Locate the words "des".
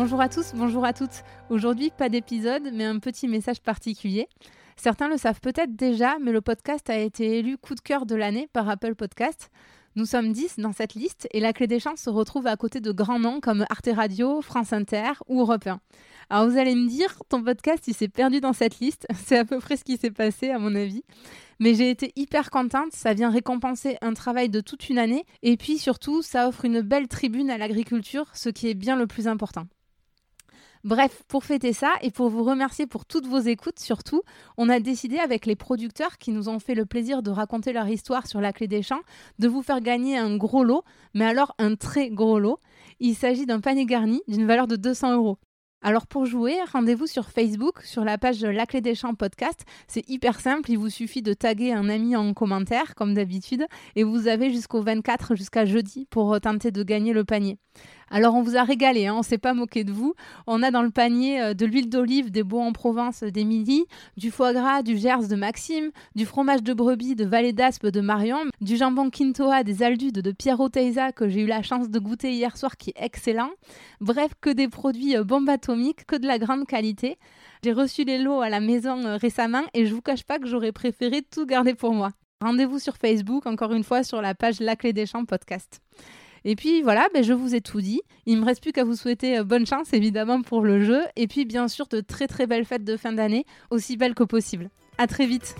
11.66-11.80, 38.68-38.82, 48.80-48.96, 62.30-62.42, 69.62-69.82, 74.50-74.68, 84.92-85.06